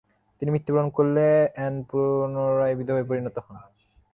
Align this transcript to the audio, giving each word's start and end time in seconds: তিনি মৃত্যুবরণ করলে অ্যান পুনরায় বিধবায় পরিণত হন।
তিনি 0.39 0.49
মৃত্যুবরণ 0.51 0.89
করলে 0.89 1.25
অ্যান 1.55 1.73
পুনরায় 1.89 2.75
বিধবায় 2.75 3.07
পরিণত 3.09 3.35
হন। 3.39 3.55